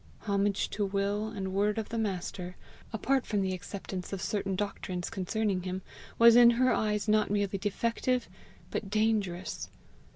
[0.21, 2.55] Homage to will and word of the Master,
[2.91, 5.83] apart from the acceptance of certain doctrines concerning him,
[6.17, 8.27] was in her eyes not merely defective
[8.71, 9.69] but dangerous.